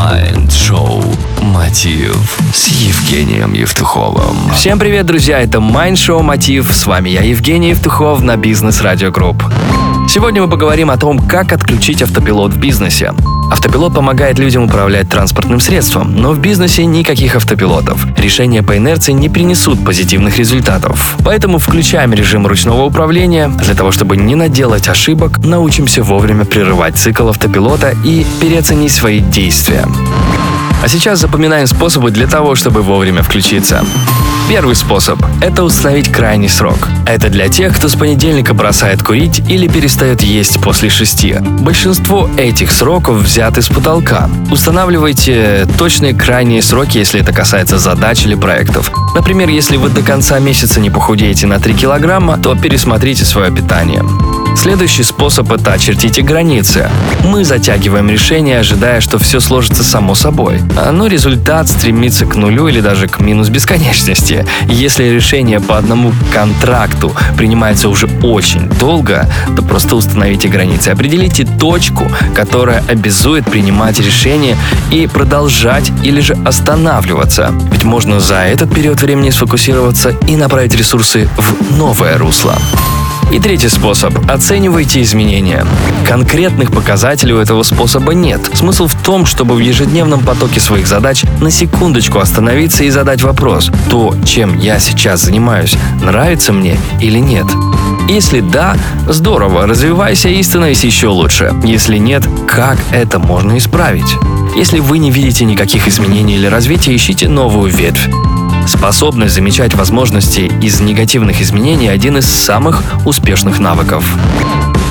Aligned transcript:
Mind 0.00 0.52
Show 0.52 1.04
«Мотив» 1.42 2.38
с 2.54 2.68
Евгением 2.68 3.52
Евтуховым. 3.52 4.50
Всем 4.54 4.78
привет, 4.78 5.04
друзья! 5.04 5.40
Это 5.40 5.58
Mind 5.58 5.92
Show 5.92 6.22
Мотив. 6.22 6.72
С 6.72 6.86
вами 6.86 7.10
я, 7.10 7.20
Евгений 7.20 7.68
Евтухов, 7.68 8.22
на 8.22 8.38
Бизнес 8.38 8.80
Радио 8.80 9.10
Групп. 9.10 9.44
Сегодня 10.08 10.40
мы 10.40 10.48
поговорим 10.48 10.88
о 10.88 10.96
том, 10.96 11.18
как 11.18 11.52
отключить 11.52 12.00
автопилот 12.00 12.52
в 12.52 12.58
бизнесе. 12.58 13.12
Автопилот 13.50 13.92
помогает 13.94 14.38
людям 14.38 14.64
управлять 14.64 15.08
транспортным 15.08 15.60
средством, 15.60 16.14
но 16.14 16.32
в 16.32 16.38
бизнесе 16.38 16.86
никаких 16.86 17.34
автопилотов. 17.34 18.06
Решения 18.16 18.62
по 18.62 18.76
инерции 18.76 19.12
не 19.12 19.28
принесут 19.28 19.84
позитивных 19.84 20.38
результатов. 20.38 21.16
Поэтому 21.24 21.58
включаем 21.58 22.14
режим 22.14 22.46
ручного 22.46 22.84
управления. 22.84 23.48
Для 23.48 23.74
того, 23.74 23.90
чтобы 23.90 24.16
не 24.16 24.36
наделать 24.36 24.88
ошибок, 24.88 25.38
научимся 25.38 26.02
вовремя 26.02 26.44
прерывать 26.44 26.96
цикл 26.96 27.28
автопилота 27.28 27.94
и 28.04 28.24
переоценить 28.40 28.92
свои 28.92 29.20
действия. 29.20 29.84
А 30.82 30.88
сейчас 30.88 31.18
запоминаем 31.18 31.66
способы 31.66 32.10
для 32.10 32.26
того, 32.26 32.54
чтобы 32.54 32.82
вовремя 32.82 33.22
включиться. 33.22 33.84
Первый 34.50 34.74
способ– 34.74 35.24
это 35.42 35.62
установить 35.62 36.10
крайний 36.10 36.48
срок. 36.48 36.88
Это 37.06 37.28
для 37.28 37.48
тех, 37.48 37.72
кто 37.76 37.88
с 37.88 37.94
понедельника 37.94 38.52
бросает 38.52 39.00
курить 39.00 39.48
или 39.48 39.68
перестает 39.68 40.22
есть 40.22 40.60
после 40.60 40.90
шести. 40.90 41.36
Большинство 41.60 42.28
этих 42.36 42.72
сроков 42.72 43.18
взяты 43.18 43.62
с 43.62 43.68
потолка. 43.68 44.28
Устанавливайте 44.50 45.68
точные 45.78 46.14
крайние 46.14 46.62
сроки, 46.62 46.98
если 46.98 47.20
это 47.20 47.32
касается 47.32 47.78
задач 47.78 48.26
или 48.26 48.34
проектов. 48.34 48.90
Например, 49.14 49.48
если 49.48 49.76
вы 49.76 49.88
до 49.88 50.02
конца 50.02 50.40
месяца 50.40 50.80
не 50.80 50.90
похудеете 50.90 51.46
на 51.46 51.60
3 51.60 51.72
килограмма, 51.74 52.36
то 52.36 52.56
пересмотрите 52.56 53.24
свое 53.24 53.52
питание. 53.52 54.02
Следующий 54.56 55.04
способ– 55.04 55.50
это 55.52 55.72
очертите 55.72 56.22
границы. 56.22 56.90
Мы 57.24 57.44
затягиваем 57.44 58.10
решение, 58.10 58.60
ожидая, 58.60 59.00
что 59.00 59.18
все 59.18 59.40
сложится 59.40 59.82
само 59.82 60.14
собой. 60.14 60.60
Но 60.92 61.06
результат 61.06 61.68
стремится 61.68 62.26
к 62.26 62.36
нулю 62.36 62.68
или 62.68 62.80
даже 62.80 63.08
к 63.08 63.20
минус 63.20 63.48
бесконечности. 63.48 64.46
Если 64.66 65.04
решение 65.04 65.60
по 65.60 65.78
одному 65.78 66.12
контракту 66.32 67.12
принимается 67.36 67.88
уже 67.88 68.06
очень 68.22 68.68
долго, 68.68 69.26
то 69.56 69.62
просто 69.62 69.96
установите 69.96 70.48
границы. 70.48 70.90
Определите 70.90 71.46
точку, 71.58 72.10
которая 72.34 72.84
обязует 72.86 73.46
принимать 73.46 73.98
решение 73.98 74.56
и 74.90 75.06
продолжать 75.06 75.90
или 76.02 76.20
же 76.20 76.36
останавливаться. 76.44 77.54
Ведь 77.72 77.84
можно 77.84 78.20
за 78.20 78.42
этот 78.42 78.74
период 78.74 79.00
времени 79.00 79.30
сфокусироваться 79.30 80.14
и 80.28 80.36
направить 80.36 80.74
ресурсы 80.74 81.28
в 81.36 81.78
новое 81.78 82.18
русло. 82.18 82.54
И 83.30 83.38
третий 83.38 83.68
способ– 83.68 84.12
оценивайте 84.28 85.00
изменения. 85.02 85.64
Конкретных 86.06 86.72
показателей 86.72 87.34
у 87.34 87.38
этого 87.38 87.62
способа 87.62 88.12
нет. 88.12 88.40
Смысл 88.54 88.88
в 88.88 88.94
том, 88.94 89.24
чтобы 89.24 89.54
в 89.54 89.60
ежедневном 89.60 90.20
потоке 90.20 90.58
своих 90.58 90.88
задач 90.88 91.22
на 91.40 91.50
секундочку 91.50 92.18
остановиться 92.18 92.82
и 92.82 92.90
задать 92.90 93.22
вопрос, 93.22 93.70
то, 93.88 94.14
чем 94.24 94.58
я 94.58 94.80
сейчас 94.80 95.22
занимаюсь, 95.22 95.76
нравится 96.02 96.52
мне 96.52 96.76
или 97.00 97.18
нет. 97.18 97.46
Если 98.08 98.40
да, 98.40 98.76
здорово, 99.08 99.68
развивайся 99.68 100.28
и 100.28 100.42
становись 100.42 100.82
еще 100.82 101.06
лучше. 101.06 101.54
Если 101.62 101.98
нет, 101.98 102.24
как 102.48 102.78
это 102.90 103.20
можно 103.20 103.56
исправить? 103.58 104.16
Если 104.56 104.80
вы 104.80 104.98
не 104.98 105.12
видите 105.12 105.44
никаких 105.44 105.86
изменений 105.86 106.34
или 106.34 106.46
развития, 106.46 106.96
ищите 106.96 107.28
новую 107.28 107.70
ветвь. 107.70 108.08
Способность 108.66 109.34
замечать 109.34 109.74
возможности 109.74 110.50
из 110.62 110.80
негативных 110.80 111.40
изменений– 111.40 111.88
один 111.88 112.18
из 112.18 112.26
самых 112.26 112.82
успешных 113.04 113.58
навыков. 113.58 114.04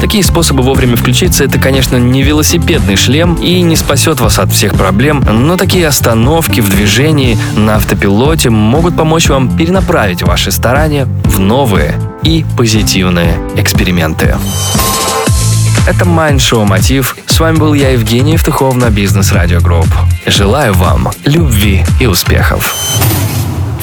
Такие 0.00 0.24
способы 0.24 0.62
вовремя 0.62 0.96
включиться– 0.96 1.44
это, 1.44 1.58
конечно, 1.58 1.96
не 1.96 2.22
велосипедный 2.22 2.96
шлем 2.96 3.34
и 3.34 3.60
не 3.60 3.76
спасет 3.76 4.20
вас 4.20 4.38
от 4.38 4.50
всех 4.50 4.74
проблем, 4.74 5.22
но 5.30 5.56
такие 5.56 5.86
остановки 5.86 6.60
в 6.60 6.68
движении 6.68 7.38
на 7.54 7.76
автопилоте 7.76 8.50
могут 8.50 8.96
помочь 8.96 9.28
вам 9.28 9.56
перенаправить 9.56 10.22
ваши 10.22 10.50
старания 10.50 11.06
в 11.24 11.38
новые 11.38 12.00
и 12.22 12.44
позитивные 12.56 13.36
эксперименты. 13.56 14.36
Это 15.86 16.04
Show 16.04 16.64
Мотив. 16.64 17.16
С 17.26 17.40
вами 17.40 17.56
был 17.56 17.74
я, 17.74 17.90
Евгений 17.90 18.32
Евтухов 18.32 18.74
на 18.76 18.90
Бизнес 18.90 19.32
Радио 19.32 19.60
Групп. 19.60 19.88
Желаю 20.26 20.72
вам 20.74 21.10
любви 21.24 21.84
и 21.98 22.06
успехов. 22.06 22.74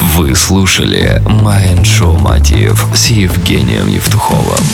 Вы 0.00 0.34
слушали 0.34 1.20
Майнд 1.26 1.86
Шоу 1.86 2.16
Мотив 2.18 2.86
с 2.94 3.08
Евгением 3.08 3.88
Евтуховым. 3.88 4.64